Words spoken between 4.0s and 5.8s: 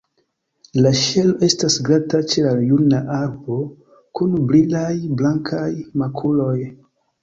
kun brilaj, blankaj